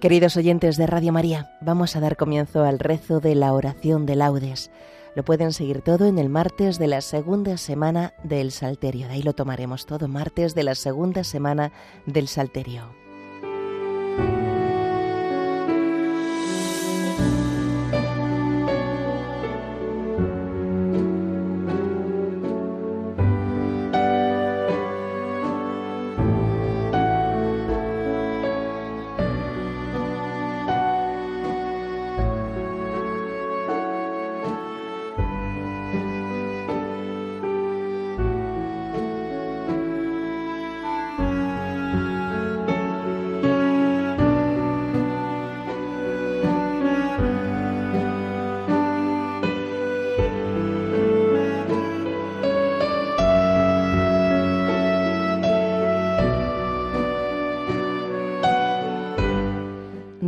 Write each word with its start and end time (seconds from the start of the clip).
Queridos 0.00 0.38
oyentes 0.38 0.78
de 0.78 0.86
Radio 0.86 1.12
María, 1.12 1.58
vamos 1.60 1.94
a 1.94 2.00
dar 2.00 2.16
comienzo 2.16 2.64
al 2.64 2.78
rezo 2.78 3.20
de 3.20 3.34
la 3.34 3.52
oración 3.52 4.06
de 4.06 4.16
laudes. 4.16 4.70
Lo 5.14 5.26
pueden 5.26 5.52
seguir 5.52 5.82
todo 5.82 6.06
en 6.06 6.18
el 6.18 6.30
martes 6.30 6.78
de 6.78 6.86
la 6.86 7.02
segunda 7.02 7.58
semana 7.58 8.14
del 8.24 8.50
Salterio. 8.50 9.08
De 9.08 9.14
ahí 9.14 9.22
lo 9.22 9.34
tomaremos 9.34 9.84
todo, 9.84 10.08
martes 10.08 10.54
de 10.54 10.62
la 10.62 10.74
segunda 10.74 11.22
semana 11.22 11.72
del 12.06 12.28
Salterio. 12.28 12.94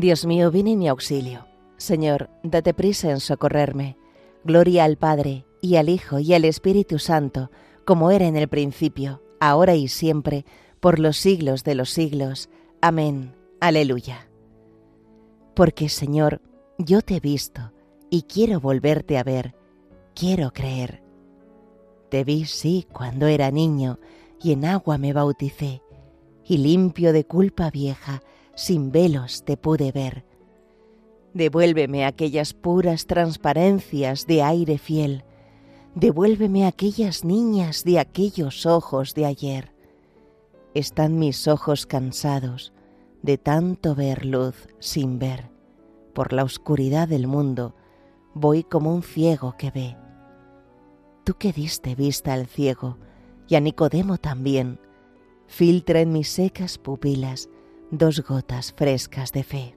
Dios 0.03 0.27
mío, 0.27 0.51
ven 0.51 0.67
en 0.67 0.81
mi 0.81 0.89
auxilio. 0.89 1.47
Señor, 1.77 2.29
date 2.43 2.75
prisa 2.75 3.13
en 3.13 3.21
socorrerme. 3.21 3.97
Gloria 4.43 4.83
al 4.83 4.97
Padre, 4.97 5.47
y 5.61 5.77
al 5.77 5.89
Hijo, 5.89 6.19
y 6.19 6.35
al 6.35 6.45
Espíritu 6.45 6.99
Santo, 6.99 7.53
como 7.85 8.11
era 8.11 8.27
en 8.27 8.35
el 8.35 8.49
principio, 8.49 9.23
ahora 9.39 9.77
y 9.77 9.87
siempre, 9.87 10.45
por 10.81 10.99
los 10.99 11.19
siglos 11.19 11.63
de 11.63 11.77
los 11.77 11.91
siglos. 11.91 12.51
Amén. 12.81 13.37
Aleluya. 13.61 14.29
Porque, 15.55 15.89
Señor, 15.89 16.43
yo 16.79 17.01
te 17.03 17.19
he 17.19 17.21
visto, 17.21 17.73
y 18.11 18.23
quiero 18.23 18.59
volverte 18.59 19.19
a 19.19 19.23
ver, 19.23 19.55
quiero 20.17 20.53
creer. 20.53 21.01
Te 22.09 22.25
vi, 22.25 22.47
sí, 22.47 22.89
cuando 22.93 23.29
era 23.29 23.53
niño, 23.53 24.01
y 24.43 24.51
en 24.51 24.65
agua 24.65 24.99
me 24.99 25.13
bauticé, 25.13 25.81
y 26.45 26.59
limpio 26.59 27.13
de 27.13 27.25
culpa 27.25 27.71
vieja, 27.71 28.21
sin 28.55 28.93
velos 28.93 29.45
te 29.45 29.57
pude 29.57 29.93
ver. 29.93 30.25
Devuélveme 31.35 32.05
aquellas 32.05 32.53
puras 32.53 33.07
transparencias 33.07 34.27
de 34.27 34.43
aire 34.43 34.79
fiel, 34.79 35.25
devuélveme 35.95 36.67
aquellas 36.67 37.25
niñas 37.25 37.85
de 37.85 37.99
aquellos 37.99 38.67
ojos 38.67 39.15
de 39.15 39.27
ayer. 39.27 39.73
Están 40.75 41.19
mis 41.19 41.49
ojos 41.49 41.87
cansados 41.87 42.73
de 43.23 43.39
tanto 43.39 43.95
ver 43.95 44.25
luz 44.25 44.69
sin 44.79 45.19
ver. 45.19 45.51
Por 46.13 46.33
la 46.33 46.45
oscuridad 46.45 47.09
del 47.09 47.27
mundo 47.27 47.75
voy 48.35 48.65
como 48.65 48.95
un 48.95 49.03
ciego 49.03 49.57
que 49.57 49.71
ve. 49.71 49.97
Tú 51.25 51.35
que 51.35 51.53
diste 51.53 51.95
vista 51.95 52.35
al 52.35 52.47
ciego 52.47 52.99
y 53.49 53.55
a 53.55 53.61
Nicodemo 53.61 54.19
también, 54.19 54.81
filtra 55.47 56.01
en 56.01 56.13
mis 56.13 56.29
secas 56.29 56.79
pupilas 56.79 57.49
dos 57.93 58.21
gotas 58.21 58.73
frescas 58.73 59.33
de 59.33 59.45
fe. 59.45 59.75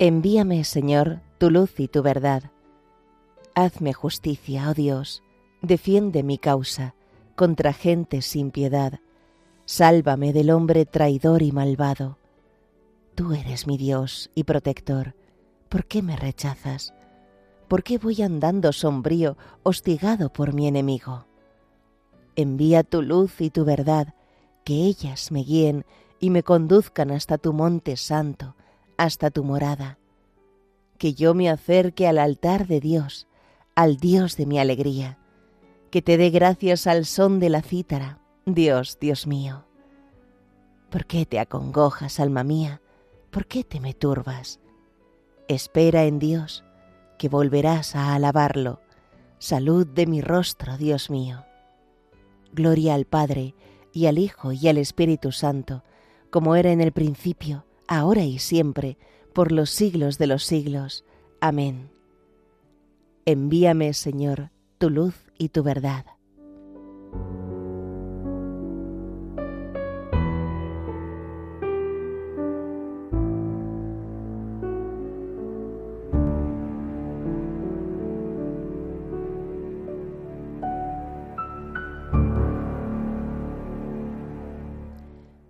Envíame, 0.00 0.64
Señor, 0.64 1.20
tu 1.38 1.50
luz 1.50 1.78
y 1.78 1.88
tu 1.88 2.02
verdad 2.02 2.53
Hazme 3.56 3.92
justicia, 3.92 4.68
oh 4.68 4.74
Dios, 4.74 5.22
defiende 5.62 6.24
mi 6.24 6.38
causa 6.38 6.96
contra 7.36 7.72
gente 7.72 8.20
sin 8.20 8.50
piedad, 8.50 8.98
sálvame 9.64 10.32
del 10.32 10.50
hombre 10.50 10.86
traidor 10.86 11.42
y 11.42 11.52
malvado. 11.52 12.18
Tú 13.14 13.32
eres 13.32 13.68
mi 13.68 13.76
Dios 13.76 14.30
y 14.34 14.42
protector, 14.42 15.14
¿por 15.68 15.86
qué 15.86 16.02
me 16.02 16.16
rechazas? 16.16 16.94
¿Por 17.68 17.84
qué 17.84 17.98
voy 17.98 18.22
andando 18.22 18.72
sombrío, 18.72 19.36
hostigado 19.62 20.32
por 20.32 20.52
mi 20.52 20.66
enemigo? 20.66 21.26
Envía 22.34 22.82
tu 22.82 23.02
luz 23.02 23.40
y 23.40 23.50
tu 23.50 23.64
verdad, 23.64 24.14
que 24.64 24.74
ellas 24.84 25.30
me 25.30 25.44
guíen 25.44 25.84
y 26.18 26.30
me 26.30 26.42
conduzcan 26.42 27.12
hasta 27.12 27.38
tu 27.38 27.52
monte 27.52 27.96
santo, 27.96 28.56
hasta 28.96 29.30
tu 29.30 29.44
morada. 29.44 29.98
Que 30.98 31.14
yo 31.14 31.34
me 31.34 31.48
acerque 31.48 32.08
al 32.08 32.18
altar 32.18 32.66
de 32.66 32.80
Dios, 32.80 33.28
al 33.74 33.96
Dios 33.96 34.36
de 34.36 34.46
mi 34.46 34.58
alegría, 34.58 35.18
que 35.90 36.02
te 36.02 36.16
dé 36.16 36.30
gracias 36.30 36.86
al 36.86 37.06
son 37.06 37.40
de 37.40 37.48
la 37.48 37.62
cítara, 37.62 38.20
Dios, 38.46 38.98
Dios 39.00 39.26
mío. 39.26 39.64
¿Por 40.90 41.06
qué 41.06 41.26
te 41.26 41.40
acongojas, 41.40 42.20
alma 42.20 42.44
mía? 42.44 42.80
¿Por 43.30 43.46
qué 43.46 43.64
te 43.64 43.80
me 43.80 43.94
turbas? 43.94 44.60
Espera 45.48 46.04
en 46.04 46.18
Dios, 46.18 46.64
que 47.18 47.28
volverás 47.28 47.96
a 47.96 48.14
alabarlo. 48.14 48.80
Salud 49.38 49.86
de 49.86 50.06
mi 50.06 50.20
rostro, 50.20 50.76
Dios 50.76 51.10
mío. 51.10 51.44
Gloria 52.52 52.94
al 52.94 53.06
Padre, 53.06 53.54
y 53.92 54.06
al 54.06 54.18
Hijo, 54.18 54.52
y 54.52 54.68
al 54.68 54.78
Espíritu 54.78 55.32
Santo, 55.32 55.82
como 56.30 56.54
era 56.56 56.70
en 56.70 56.80
el 56.80 56.92
principio, 56.92 57.64
ahora 57.88 58.22
y 58.22 58.38
siempre, 58.38 58.98
por 59.32 59.52
los 59.52 59.70
siglos 59.70 60.18
de 60.18 60.28
los 60.28 60.44
siglos. 60.44 61.04
Amén. 61.40 61.93
Envíame, 63.26 63.94
Señor, 63.94 64.50
tu 64.76 64.90
luz 64.90 65.14
y 65.38 65.48
tu 65.48 65.62
verdad. 65.62 66.04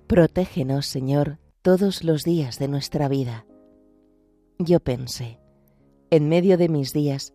Protégenos, 0.06 0.86
Señor, 0.86 1.38
todos 1.62 2.04
los 2.04 2.22
días 2.22 2.60
de 2.60 2.68
nuestra 2.68 3.08
vida. 3.08 3.46
Yo 4.60 4.78
pensé, 4.78 5.40
en 6.10 6.28
medio 6.28 6.56
de 6.56 6.68
mis 6.68 6.92
días, 6.92 7.34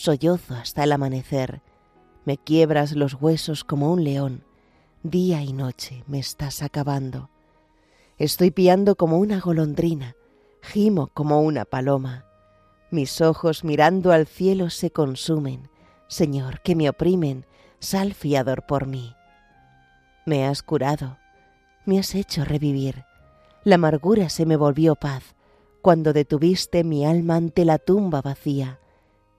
sollozo 0.00 0.54
hasta 0.54 0.84
el 0.84 0.92
amanecer, 0.92 1.60
me 2.24 2.38
quiebras 2.38 2.92
los 2.92 3.20
huesos 3.20 3.64
como 3.64 3.92
un 3.92 4.02
león, 4.02 4.44
día 5.02 5.42
y 5.42 5.52
noche 5.52 6.04
me 6.06 6.18
estás 6.18 6.62
acabando. 6.62 7.28
Estoy 8.16 8.50
piando 8.50 8.96
como 8.96 9.18
una 9.18 9.40
golondrina, 9.40 10.16
gimo 10.62 11.08
como 11.08 11.42
una 11.42 11.66
paloma. 11.66 12.24
Mis 12.90 13.20
ojos 13.20 13.62
mirando 13.62 14.10
al 14.10 14.26
cielo 14.26 14.70
se 14.70 14.90
consumen, 14.90 15.68
Señor, 16.08 16.62
que 16.62 16.74
me 16.74 16.88
oprimen, 16.88 17.44
sal 17.78 18.14
fiador 18.14 18.64
por 18.66 18.86
mí. 18.86 19.14
Me 20.24 20.46
has 20.46 20.62
curado, 20.62 21.18
me 21.84 21.98
has 21.98 22.14
hecho 22.14 22.44
revivir, 22.44 23.04
La 23.64 23.74
amargura 23.74 24.30
se 24.30 24.46
me 24.46 24.56
volvió 24.56 24.94
paz 24.94 25.34
cuando 25.82 26.14
detuviste 26.14 26.84
mi 26.84 27.04
alma 27.04 27.36
ante 27.36 27.66
la 27.66 27.78
tumba 27.78 28.22
vacía 28.22 28.79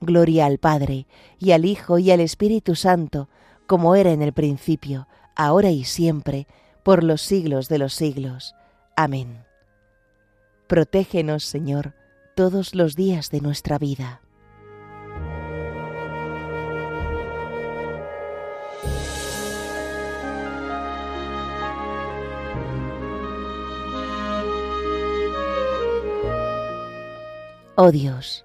Gloria 0.00 0.46
al 0.46 0.58
Padre, 0.58 1.06
y 1.38 1.52
al 1.52 1.64
Hijo, 1.64 1.98
y 1.98 2.10
al 2.10 2.20
Espíritu 2.20 2.74
Santo, 2.74 3.28
como 3.66 3.94
era 3.94 4.12
en 4.12 4.22
el 4.22 4.32
principio, 4.32 5.08
ahora 5.36 5.70
y 5.70 5.84
siempre, 5.84 6.46
por 6.82 7.04
los 7.04 7.22
siglos 7.22 7.68
de 7.68 7.78
los 7.78 7.94
siglos. 7.94 8.54
Amén. 8.96 9.44
Protégenos, 10.66 11.44
Señor, 11.44 11.94
todos 12.34 12.74
los 12.74 12.94
días 12.94 13.30
de 13.30 13.40
nuestra 13.40 13.78
vida. 13.78 14.22
Oh 27.80 27.92
Dios, 27.92 28.44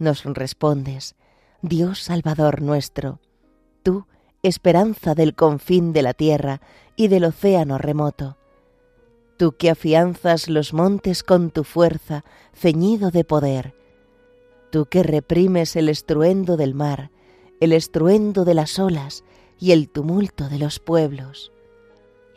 nos 0.00 0.24
respondes, 0.24 1.14
Dios 1.62 2.02
Salvador 2.02 2.62
nuestro, 2.62 3.20
tú, 3.82 4.06
esperanza 4.42 5.14
del 5.14 5.34
confín 5.34 5.92
de 5.92 6.02
la 6.02 6.14
tierra 6.14 6.60
y 6.96 7.08
del 7.08 7.24
océano 7.24 7.78
remoto, 7.78 8.38
tú 9.36 9.52
que 9.56 9.70
afianzas 9.70 10.48
los 10.48 10.72
montes 10.72 11.22
con 11.22 11.50
tu 11.50 11.64
fuerza, 11.64 12.24
ceñido 12.54 13.10
de 13.10 13.24
poder, 13.24 13.74
tú 14.70 14.86
que 14.86 15.02
reprimes 15.02 15.76
el 15.76 15.88
estruendo 15.88 16.56
del 16.56 16.74
mar, 16.74 17.10
el 17.60 17.72
estruendo 17.72 18.44
de 18.44 18.54
las 18.54 18.78
olas 18.78 19.22
y 19.58 19.72
el 19.72 19.90
tumulto 19.90 20.48
de 20.48 20.58
los 20.58 20.78
pueblos. 20.78 21.52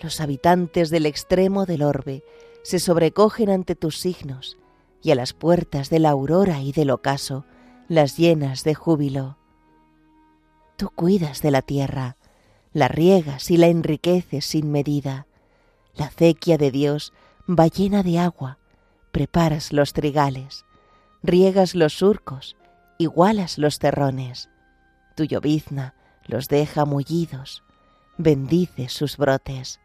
Los 0.01 0.19
habitantes 0.19 0.89
del 0.89 1.05
extremo 1.05 1.65
del 1.65 1.83
orbe 1.83 2.23
se 2.63 2.79
sobrecogen 2.79 3.49
ante 3.49 3.75
tus 3.75 3.99
signos, 3.99 4.57
y 5.01 5.11
a 5.11 5.15
las 5.15 5.33
puertas 5.33 5.89
de 5.89 5.99
la 5.99 6.09
aurora 6.09 6.61
y 6.61 6.71
del 6.71 6.89
ocaso 6.89 7.45
las 7.93 8.17
llenas 8.17 8.63
de 8.63 8.75
júbilo. 8.75 9.37
Tú 10.75 10.89
cuidas 10.89 11.41
de 11.41 11.51
la 11.51 11.61
tierra, 11.61 12.17
la 12.73 12.87
riegas 12.87 13.51
y 13.51 13.57
la 13.57 13.67
enriqueces 13.67 14.45
sin 14.45 14.71
medida. 14.71 15.27
La 15.95 16.07
acequia 16.07 16.57
de 16.57 16.71
Dios 16.71 17.13
va 17.47 17.67
llena 17.67 18.03
de 18.03 18.19
agua, 18.19 18.57
preparas 19.11 19.71
los 19.71 19.93
trigales, 19.93 20.65
riegas 21.21 21.75
los 21.75 21.93
surcos, 21.93 22.57
igualas 22.97 23.57
los 23.57 23.79
terrones. 23.79 24.49
Tu 25.15 25.25
llovizna 25.25 25.93
los 26.25 26.47
deja 26.47 26.85
mullidos, 26.85 27.63
bendice 28.17 28.89
sus 28.89 29.17
brotes. 29.17 29.79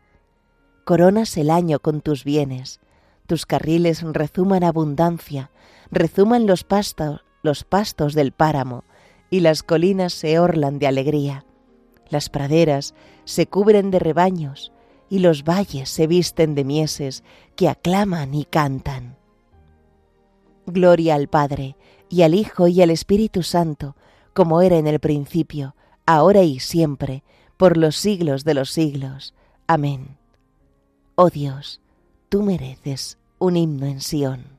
Coronas 0.84 1.36
el 1.36 1.50
año 1.50 1.80
con 1.80 2.00
tus 2.00 2.24
bienes, 2.24 2.80
tus 3.26 3.44
carriles 3.44 4.02
rezuman 4.02 4.64
abundancia, 4.64 5.50
rezuman 5.90 6.46
los 6.46 6.64
pastos, 6.64 7.22
los 7.42 7.64
pastos 7.64 8.14
del 8.14 8.32
páramo 8.32 8.84
y 9.30 9.40
las 9.40 9.62
colinas 9.62 10.12
se 10.12 10.38
orlan 10.38 10.78
de 10.78 10.86
alegría. 10.86 11.44
Las 12.10 12.28
praderas 12.28 12.94
se 13.24 13.46
cubren 13.46 13.90
de 13.90 13.98
rebaños 13.98 14.72
y 15.10 15.20
los 15.20 15.44
valles 15.44 15.88
se 15.88 16.06
visten 16.06 16.54
de 16.54 16.64
mieses 16.64 17.22
que 17.56 17.68
aclaman 17.68 18.34
y 18.34 18.44
cantan. 18.44 19.16
Gloria 20.66 21.14
al 21.14 21.28
Padre, 21.28 21.76
y 22.10 22.22
al 22.22 22.34
Hijo, 22.34 22.68
y 22.68 22.82
al 22.82 22.90
Espíritu 22.90 23.42
Santo, 23.42 23.96
como 24.34 24.60
era 24.62 24.76
en 24.76 24.86
el 24.86 24.98
principio, 24.98 25.74
ahora 26.06 26.42
y 26.42 26.60
siempre, 26.60 27.22
por 27.56 27.76
los 27.76 27.96
siglos 27.96 28.44
de 28.44 28.54
los 28.54 28.70
siglos. 28.70 29.34
Amén. 29.66 30.16
Oh 31.16 31.30
Dios, 31.30 31.80
tú 32.28 32.42
mereces 32.42 33.18
un 33.38 33.56
himno 33.56 33.86
en 33.86 34.00
Sión. 34.00 34.57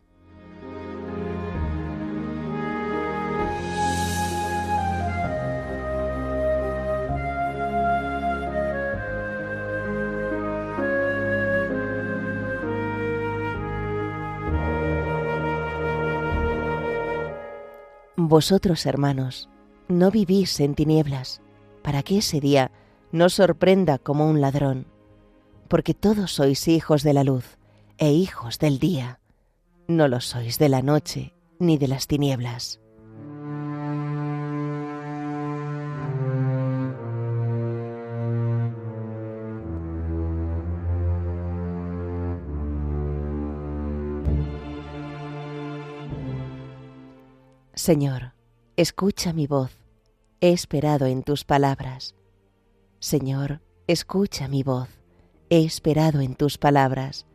Vosotros, 18.21 18.85
hermanos, 18.85 19.47
no 19.87 20.11
vivís 20.11 20.59
en 20.59 20.75
tinieblas, 20.75 21.41
para 21.81 22.03
que 22.03 22.17
ese 22.17 22.41
día 22.41 22.69
no 23.13 23.29
sorprenda 23.29 23.97
como 23.97 24.27
un 24.27 24.41
ladrón, 24.41 24.87
porque 25.69 25.93
todos 25.93 26.33
sois 26.33 26.67
hijos 26.67 27.03
de 27.03 27.13
la 27.13 27.23
luz 27.23 27.57
e 27.97 28.11
hijos 28.11 28.59
del 28.59 28.77
día, 28.77 29.21
no 29.87 30.09
lo 30.09 30.19
sois 30.19 30.59
de 30.59 30.67
la 30.67 30.81
noche 30.81 31.33
ni 31.59 31.77
de 31.77 31.87
las 31.87 32.07
tinieblas. 32.07 32.81
Señor, 47.79 48.33
escucha 48.75 49.31
mi 49.31 49.47
voz, 49.47 49.71
he 50.41 50.51
esperado 50.51 51.05
en 51.05 51.23
tus 51.23 51.45
palabras. 51.45 52.13
Señor, 52.99 53.61
escucha 53.87 54.49
mi 54.49 54.63
voz, 54.63 54.89
he 55.49 55.63
esperado 55.63 56.19
en 56.19 56.35
tus 56.35 56.57
palabras. 56.57 57.25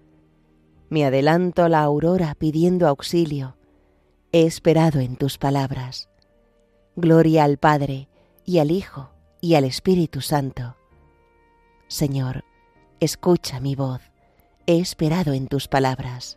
Me 0.91 1.07
adelanto 1.07 1.67
la 1.71 1.83
aurora 1.83 2.35
pidiendo 2.35 2.87
auxilio, 2.89 3.57
he 4.33 4.43
esperado 4.45 5.01
en 5.01 5.17
tus 5.17 5.39
palabras. 5.39 6.11
Gloria 6.95 7.45
al 7.45 7.57
Padre, 7.57 8.11
y 8.45 8.59
al 8.59 8.71
Hijo, 8.71 9.13
y 9.41 9.55
al 9.55 9.65
Espíritu 9.65 10.21
Santo. 10.21 10.77
Señor, 11.89 12.45
escucha 13.01 13.61
mi 13.61 13.77
voz, 13.77 14.03
he 14.67 14.79
esperado 14.79 15.33
en 15.33 15.49
tus 15.49 15.69
palabras. 15.69 16.37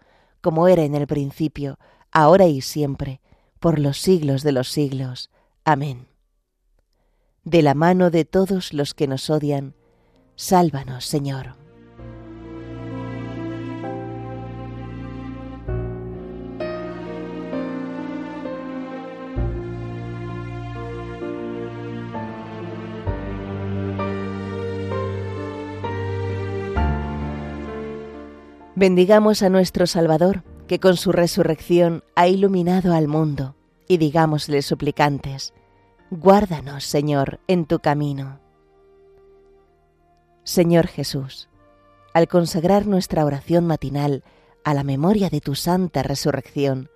como 0.41 0.67
era 0.67 0.83
en 0.83 0.95
el 0.95 1.07
principio, 1.07 1.77
ahora 2.11 2.47
y 2.47 2.61
siempre, 2.61 3.21
por 3.59 3.79
los 3.79 3.99
siglos 3.99 4.43
de 4.43 4.51
los 4.51 4.69
siglos. 4.69 5.29
Amén. 5.63 6.07
De 7.43 7.61
la 7.61 7.73
mano 7.73 8.09
de 8.09 8.25
todos 8.25 8.73
los 8.73 8.93
que 8.93 9.07
nos 9.07 9.29
odian, 9.29 9.75
sálvanos, 10.35 11.05
Señor. 11.05 11.60
Bendigamos 28.75 29.43
a 29.43 29.49
nuestro 29.49 29.85
Salvador, 29.85 30.43
que 30.67 30.79
con 30.79 30.95
su 30.95 31.11
resurrección 31.11 32.05
ha 32.15 32.29
iluminado 32.29 32.93
al 32.93 33.09
mundo, 33.09 33.55
y 33.89 33.97
digámosle 33.97 34.61
suplicantes, 34.61 35.53
Guárdanos, 36.09 36.85
Señor, 36.85 37.41
en 37.47 37.65
tu 37.65 37.79
camino. 37.79 38.39
Señor 40.43 40.87
Jesús, 40.87 41.49
al 42.13 42.29
consagrar 42.29 42.87
nuestra 42.87 43.25
oración 43.25 43.67
matinal 43.67 44.23
a 44.63 44.73
la 44.73 44.85
memoria 44.85 45.29
de 45.29 45.41
tu 45.41 45.55
santa 45.55 46.01
resurrección, 46.01 46.89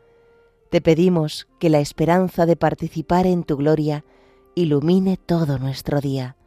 te 0.69 0.79
pedimos 0.79 1.47
que 1.59 1.69
la 1.69 1.79
esperanza 1.79 2.45
de 2.45 2.55
participar 2.55 3.27
en 3.27 3.43
tu 3.43 3.57
gloria 3.57 4.05
ilumine 4.55 5.17
todo 5.17 5.59
nuestro 5.59 5.99
día. 5.99 6.37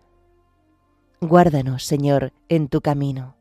Guárdanos, 1.20 1.84
Señor, 1.84 2.32
en 2.48 2.68
tu 2.68 2.80
camino. 2.80 3.37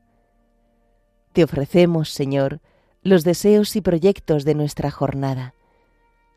Te 1.33 1.43
ofrecemos, 1.43 2.09
Señor, 2.09 2.61
los 3.03 3.23
deseos 3.23 3.75
y 3.75 3.81
proyectos 3.81 4.43
de 4.43 4.55
nuestra 4.55 4.91
jornada. 4.91 5.53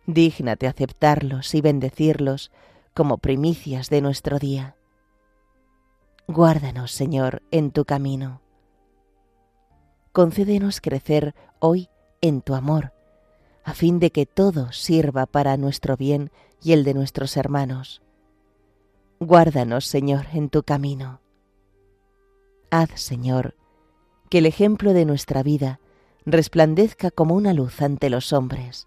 Dígnate 0.07 0.67
aceptarlos 0.67 1.55
y 1.55 1.61
bendecirlos 1.61 2.51
como 2.95 3.19
primicias 3.19 3.91
de 3.91 4.01
nuestro 4.01 4.39
día. 4.39 4.77
Guárdanos, 6.27 6.93
Señor, 6.93 7.43
en 7.51 7.71
tu 7.71 7.85
camino. 7.85 8.41
Concédenos 10.13 10.81
crecer 10.81 11.35
hoy 11.61 11.89
en 12.21 12.43
tu 12.43 12.55
amor, 12.55 12.93
a 13.65 13.75
fin 13.75 13.99
de 13.99 14.11
que 14.11 14.27
todo 14.27 14.73
sirva 14.73 15.27
para 15.27 15.57
nuestro 15.57 15.97
bien 15.97 16.31
y 16.63 16.73
el 16.73 16.85
de 16.85 16.95
nuestros 16.95 17.37
hermanos. 17.37 18.03
Guárdanos, 19.19 19.87
Señor, 19.87 20.27
en 20.33 20.51
tu 20.51 20.63
camino. 20.63 21.21
Haz, 22.71 22.91
Señor, 23.01 23.55
que 24.31 24.39
el 24.39 24.47
ejemplo 24.47 24.93
de 24.95 25.05
nuestra 25.05 25.43
vida 25.43 25.81
resplandezca 26.25 27.11
como 27.11 27.35
una 27.35 27.53
luz 27.53 27.83
ante 27.83 28.09
los 28.09 28.33
hombres, 28.33 28.87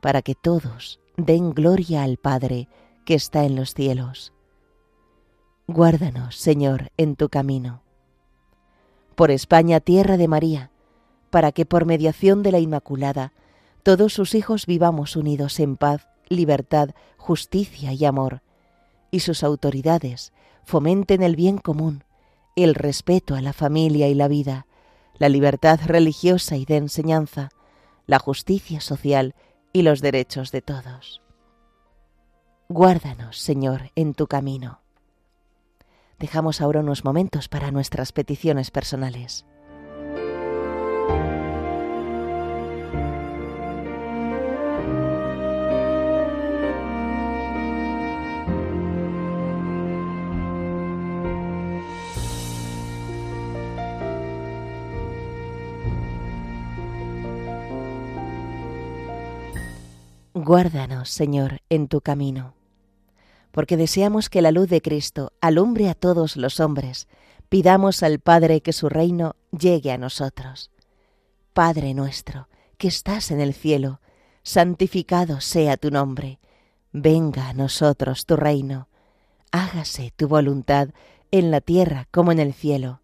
para 0.00 0.22
que 0.22 0.34
todos 0.34 1.00
den 1.16 1.52
gloria 1.52 2.02
al 2.02 2.18
Padre 2.18 2.68
que 3.06 3.14
está 3.14 3.44
en 3.44 3.56
los 3.56 3.72
cielos. 3.72 4.34
Guárdanos, 5.66 6.36
Señor, 6.36 6.92
en 6.96 7.16
tu 7.16 7.28
camino. 7.28 7.82
Por 9.14 9.30
España, 9.30 9.80
tierra 9.80 10.18
de 10.18 10.28
María, 10.28 10.70
para 11.30 11.52
que 11.52 11.64
por 11.64 11.86
mediación 11.86 12.42
de 12.42 12.52
la 12.52 12.58
Inmaculada 12.58 13.32
todos 13.82 14.12
sus 14.12 14.34
hijos 14.34 14.66
vivamos 14.66 15.16
unidos 15.16 15.58
en 15.58 15.76
paz, 15.76 16.06
libertad, 16.28 16.90
justicia 17.16 17.92
y 17.92 18.04
amor, 18.04 18.42
y 19.10 19.20
sus 19.20 19.42
autoridades 19.42 20.32
fomenten 20.64 21.22
el 21.22 21.34
bien 21.34 21.56
común 21.58 22.04
el 22.64 22.74
respeto 22.74 23.34
a 23.34 23.42
la 23.42 23.52
familia 23.52 24.08
y 24.08 24.14
la 24.14 24.28
vida, 24.28 24.66
la 25.18 25.28
libertad 25.28 25.78
religiosa 25.84 26.56
y 26.56 26.64
de 26.64 26.76
enseñanza, 26.76 27.50
la 28.06 28.18
justicia 28.18 28.80
social 28.80 29.34
y 29.72 29.82
los 29.82 30.00
derechos 30.00 30.52
de 30.52 30.62
todos. 30.62 31.22
Guárdanos, 32.68 33.38
Señor, 33.38 33.92
en 33.94 34.14
tu 34.14 34.26
camino. 34.26 34.80
Dejamos 36.18 36.60
ahora 36.60 36.80
unos 36.80 37.04
momentos 37.04 37.48
para 37.48 37.70
nuestras 37.70 38.12
peticiones 38.12 38.70
personales. 38.70 39.44
Guárdanos, 60.38 61.08
Señor, 61.08 61.62
en 61.70 61.88
tu 61.88 62.02
camino, 62.02 62.52
porque 63.52 63.78
deseamos 63.78 64.28
que 64.28 64.42
la 64.42 64.50
luz 64.50 64.68
de 64.68 64.82
Cristo 64.82 65.32
alumbre 65.40 65.88
a 65.88 65.94
todos 65.94 66.36
los 66.36 66.60
hombres. 66.60 67.08
Pidamos 67.48 68.02
al 68.02 68.18
Padre 68.18 68.60
que 68.60 68.74
su 68.74 68.90
reino 68.90 69.36
llegue 69.50 69.92
a 69.92 69.96
nosotros. 69.96 70.70
Padre 71.54 71.94
nuestro, 71.94 72.50
que 72.76 72.88
estás 72.88 73.30
en 73.30 73.40
el 73.40 73.54
cielo, 73.54 74.02
santificado 74.42 75.40
sea 75.40 75.78
tu 75.78 75.90
nombre. 75.90 76.38
Venga 76.92 77.48
a 77.48 77.54
nosotros 77.54 78.26
tu 78.26 78.36
reino. 78.36 78.88
Hágase 79.52 80.12
tu 80.16 80.28
voluntad 80.28 80.90
en 81.30 81.50
la 81.50 81.62
tierra 81.62 82.08
como 82.10 82.30
en 82.30 82.40
el 82.40 82.52
cielo. 82.52 83.00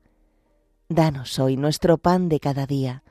Danos 0.91 1.39
hoy 1.39 1.57
nuestro 1.57 1.97
pan 1.97 2.29
de 2.29 2.41
cada 2.41 2.67
día. 2.67 3.05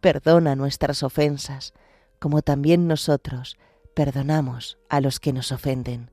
Perdona 0.00 0.56
nuestras 0.56 1.04
ofensas, 1.04 1.72
como 2.20 2.42
también 2.42 2.86
nosotros 2.86 3.56
perdonamos 3.94 4.78
a 4.88 5.00
los 5.00 5.18
que 5.18 5.32
nos 5.32 5.50
ofenden. 5.50 6.10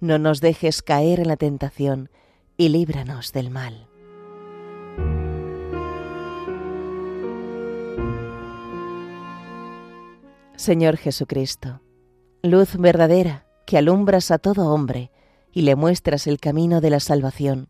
No 0.00 0.18
nos 0.18 0.40
dejes 0.40 0.80
caer 0.80 1.20
en 1.20 1.28
la 1.28 1.36
tentación 1.36 2.08
y 2.56 2.70
líbranos 2.70 3.32
del 3.32 3.50
mal. 3.50 3.88
Señor 10.56 10.96
Jesucristo, 10.96 11.80
luz 12.42 12.76
verdadera 12.76 13.44
que 13.66 13.76
alumbras 13.76 14.30
a 14.30 14.38
todo 14.38 14.72
hombre 14.72 15.10
y 15.52 15.62
le 15.62 15.74
muestras 15.74 16.26
el 16.26 16.38
camino 16.38 16.80
de 16.80 16.90
la 16.90 17.00
salvación, 17.00 17.68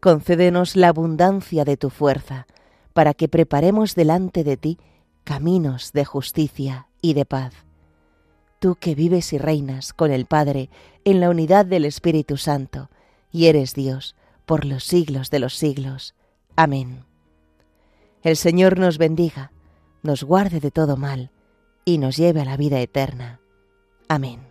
concédenos 0.00 0.76
la 0.76 0.88
abundancia 0.88 1.64
de 1.64 1.76
tu 1.76 1.90
fuerza, 1.90 2.46
para 2.92 3.12
que 3.12 3.28
preparemos 3.28 3.94
delante 3.94 4.44
de 4.44 4.56
ti 4.56 4.78
caminos 5.26 5.92
de 5.92 6.06
justicia 6.06 6.88
y 7.02 7.12
de 7.12 7.26
paz 7.26 7.66
tú 8.58 8.76
que 8.76 8.94
vives 8.94 9.32
y 9.32 9.38
reinas 9.38 9.92
con 9.92 10.10
el 10.10 10.26
Padre 10.26 10.70
en 11.04 11.20
la 11.20 11.30
unidad 11.30 11.66
del 11.66 11.84
Espíritu 11.84 12.36
Santo, 12.36 12.90
y 13.30 13.46
eres 13.46 13.74
Dios 13.74 14.16
por 14.44 14.64
los 14.64 14.84
siglos 14.84 15.30
de 15.30 15.38
los 15.38 15.54
siglos. 15.54 16.14
Amén. 16.56 17.04
El 18.22 18.36
Señor 18.36 18.78
nos 18.78 18.98
bendiga, 18.98 19.52
nos 20.02 20.22
guarde 20.22 20.60
de 20.60 20.70
todo 20.70 20.96
mal, 20.96 21.30
y 21.84 21.98
nos 21.98 22.16
lleve 22.16 22.40
a 22.40 22.44
la 22.44 22.56
vida 22.56 22.80
eterna. 22.80 23.40
Amén. 24.08 24.45